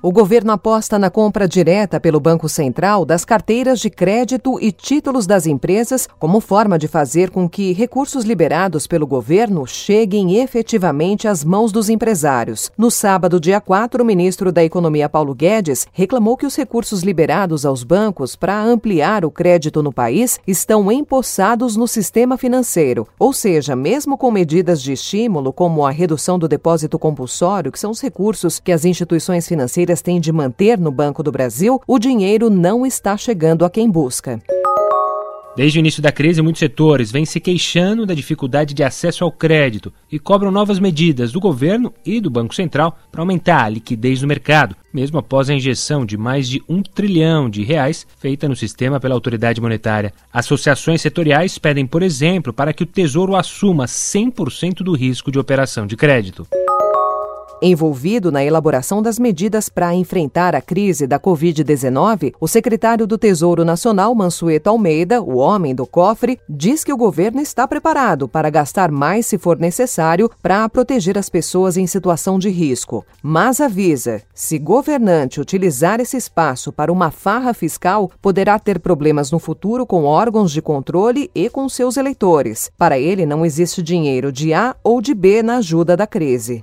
O 0.00 0.12
governo 0.12 0.52
aposta 0.52 0.96
na 0.96 1.10
compra 1.10 1.48
direta 1.48 1.98
pelo 1.98 2.20
Banco 2.20 2.48
Central 2.48 3.04
das 3.04 3.24
carteiras 3.24 3.80
de 3.80 3.90
crédito 3.90 4.56
e 4.60 4.70
títulos 4.70 5.26
das 5.26 5.44
empresas 5.44 6.08
como 6.20 6.40
forma 6.40 6.78
de 6.78 6.86
fazer 6.86 7.30
com 7.30 7.48
que 7.48 7.72
recursos 7.72 8.22
liberados 8.24 8.86
pelo 8.86 9.08
governo 9.08 9.66
cheguem 9.66 10.36
efetivamente 10.36 11.26
às 11.26 11.42
mãos 11.42 11.72
dos 11.72 11.88
empresários. 11.88 12.70
No 12.78 12.92
sábado, 12.92 13.40
dia 13.40 13.60
4, 13.60 14.00
o 14.00 14.06
ministro 14.06 14.52
da 14.52 14.62
Economia 14.62 15.08
Paulo 15.08 15.34
Guedes 15.34 15.88
reclamou 15.92 16.36
que 16.36 16.46
os 16.46 16.54
recursos 16.54 17.02
liberados 17.02 17.66
aos 17.66 17.82
bancos 17.82 18.36
para 18.36 18.62
ampliar 18.62 19.24
o 19.24 19.32
crédito 19.32 19.82
no 19.82 19.92
país 19.92 20.38
estão 20.46 20.92
empossados 20.92 21.74
no 21.74 21.88
sistema 21.88 22.38
financeiro, 22.38 23.08
ou 23.18 23.32
seja, 23.32 23.74
mesmo 23.74 24.16
com 24.16 24.30
medidas 24.30 24.80
de 24.80 24.92
estímulo 24.92 25.52
como 25.52 25.84
a 25.84 25.90
redução 25.90 26.38
do 26.38 26.46
depósito 26.46 27.00
compulsório, 27.00 27.72
que 27.72 27.80
são 27.80 27.90
os 27.90 28.00
recursos 28.00 28.60
que 28.60 28.70
as 28.70 28.84
instituições 28.84 29.48
financeiras 29.48 29.87
brasileiras 29.88 30.02
têm 30.02 30.20
de 30.20 30.32
manter 30.32 30.78
no 30.78 30.90
Banco 30.90 31.22
do 31.22 31.32
Brasil, 31.32 31.80
o 31.86 31.98
dinheiro 31.98 32.50
não 32.50 32.84
está 32.84 33.16
chegando 33.16 33.64
a 33.64 33.70
quem 33.70 33.90
busca. 33.90 34.40
Desde 35.56 35.76
o 35.78 35.80
início 35.80 36.00
da 36.00 36.12
crise, 36.12 36.40
muitos 36.40 36.60
setores 36.60 37.10
vêm 37.10 37.24
se 37.24 37.40
queixando 37.40 38.06
da 38.06 38.14
dificuldade 38.14 38.74
de 38.74 38.84
acesso 38.84 39.24
ao 39.24 39.32
crédito 39.32 39.92
e 40.12 40.16
cobram 40.16 40.52
novas 40.52 40.78
medidas 40.78 41.32
do 41.32 41.40
governo 41.40 41.92
e 42.06 42.20
do 42.20 42.30
Banco 42.30 42.54
Central 42.54 42.96
para 43.10 43.22
aumentar 43.22 43.64
a 43.64 43.68
liquidez 43.68 44.22
no 44.22 44.28
mercado, 44.28 44.76
mesmo 44.94 45.18
após 45.18 45.50
a 45.50 45.54
injeção 45.54 46.06
de 46.06 46.16
mais 46.16 46.48
de 46.48 46.62
um 46.68 46.80
trilhão 46.80 47.50
de 47.50 47.64
reais 47.64 48.06
feita 48.20 48.48
no 48.48 48.54
sistema 48.54 49.00
pela 49.00 49.14
autoridade 49.14 49.60
monetária. 49.60 50.12
Associações 50.32 51.00
setoriais 51.00 51.58
pedem, 51.58 51.86
por 51.86 52.04
exemplo, 52.04 52.52
para 52.52 52.72
que 52.72 52.84
o 52.84 52.86
Tesouro 52.86 53.34
assuma 53.34 53.86
100% 53.86 54.84
do 54.84 54.94
risco 54.94 55.32
de 55.32 55.40
operação 55.40 55.88
de 55.88 55.96
crédito. 55.96 56.46
Envolvido 57.60 58.30
na 58.30 58.44
elaboração 58.44 59.02
das 59.02 59.18
medidas 59.18 59.68
para 59.68 59.92
enfrentar 59.92 60.54
a 60.54 60.60
crise 60.60 61.08
da 61.08 61.18
Covid-19, 61.18 62.32
o 62.40 62.46
secretário 62.46 63.04
do 63.04 63.18
Tesouro 63.18 63.64
Nacional, 63.64 64.14
Mansueto 64.14 64.70
Almeida, 64.70 65.20
o 65.20 65.38
homem 65.38 65.74
do 65.74 65.84
cofre, 65.84 66.38
diz 66.48 66.84
que 66.84 66.92
o 66.92 66.96
governo 66.96 67.40
está 67.40 67.66
preparado 67.66 68.28
para 68.28 68.48
gastar 68.48 68.92
mais 68.92 69.26
se 69.26 69.38
for 69.38 69.58
necessário 69.58 70.30
para 70.40 70.68
proteger 70.68 71.18
as 71.18 71.28
pessoas 71.28 71.76
em 71.76 71.84
situação 71.84 72.38
de 72.38 72.48
risco. 72.48 73.04
Mas 73.20 73.60
avisa: 73.60 74.22
se 74.32 74.56
governante 74.56 75.40
utilizar 75.40 75.98
esse 75.98 76.16
espaço 76.16 76.72
para 76.72 76.92
uma 76.92 77.10
farra 77.10 77.52
fiscal, 77.52 78.08
poderá 78.22 78.56
ter 78.60 78.78
problemas 78.78 79.32
no 79.32 79.40
futuro 79.40 79.84
com 79.84 80.04
órgãos 80.04 80.52
de 80.52 80.62
controle 80.62 81.28
e 81.34 81.50
com 81.50 81.68
seus 81.68 81.96
eleitores. 81.96 82.70
Para 82.78 83.00
ele, 83.00 83.26
não 83.26 83.44
existe 83.44 83.82
dinheiro 83.82 84.30
de 84.30 84.54
A 84.54 84.76
ou 84.84 85.02
de 85.02 85.12
B 85.12 85.42
na 85.42 85.56
ajuda 85.56 85.96
da 85.96 86.06
crise. 86.06 86.62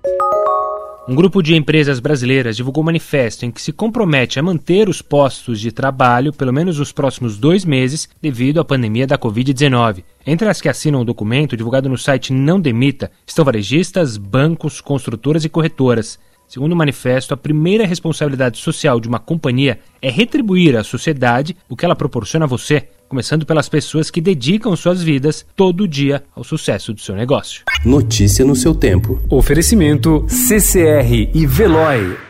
Um 1.08 1.14
grupo 1.14 1.44
de 1.44 1.56
empresas 1.56 2.00
brasileiras 2.00 2.58
divulgou 2.58 2.82
um 2.82 2.86
manifesto 2.88 3.46
em 3.46 3.52
que 3.52 3.62
se 3.62 3.72
compromete 3.72 4.40
a 4.40 4.44
manter 4.44 4.90
os 4.90 5.04
postos 5.04 5.60
de 5.60 5.72
trabalho 5.72 6.34
pelo 6.34 6.52
menos 6.52 6.80
nos 6.80 6.92
próximos 6.92 7.38
dois 7.38 7.64
meses 7.64 8.10
devido 8.20 8.60
à 8.60 8.66
pandemia 8.66 9.06
da 9.06 9.16
Covid-19. 9.16 10.04
Entre 10.26 10.50
as 10.50 10.60
que 10.60 10.68
assinam 10.68 11.02
o 11.02 11.06
documento, 11.06 11.56
divulgado 11.56 11.88
no 11.88 11.96
site 11.96 12.34
Não 12.34 12.60
Demita, 12.60 13.12
estão 13.24 13.46
varejistas, 13.46 14.18
bancos, 14.18 14.82
construtoras 14.82 15.46
e 15.46 15.50
corretoras. 15.50 16.18
Segundo 16.48 16.74
o 16.74 16.76
manifesto, 16.76 17.36
a 17.36 17.38
primeira 17.38 17.86
responsabilidade 17.86 18.58
social 18.58 19.00
de 19.00 19.08
uma 19.08 19.20
companhia 19.20 19.80
é 20.02 20.10
retribuir 20.10 20.76
à 20.76 20.84
sociedade 20.84 21.56
o 21.70 21.76
que 21.76 21.86
ela 21.86 21.96
proporciona 21.96 22.46
a 22.46 22.48
você 22.48 22.90
começando 23.08 23.46
pelas 23.46 23.70
pessoas 23.70 24.10
que 24.10 24.22
dedicam 24.22 24.76
suas 24.76 25.02
vidas 25.02 25.46
todo 25.56 25.88
dia 25.88 26.24
ao 26.36 26.44
sucesso 26.44 26.94
do 26.94 27.02
seu 27.02 27.16
negócio. 27.16 27.64
Notícia 27.86 28.44
no 28.44 28.56
seu 28.56 28.74
tempo. 28.74 29.22
Oferecimento 29.30 30.26
CCR 30.28 31.30
e 31.34 31.46
Veloy. 31.46 32.25